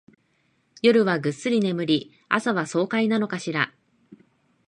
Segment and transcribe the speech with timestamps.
[0.81, 3.71] 夜はぐっすり眠り、朝は爽快なのかしら